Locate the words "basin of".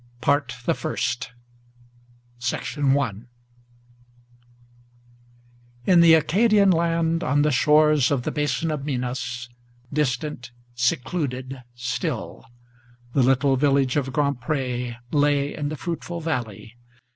8.31-8.83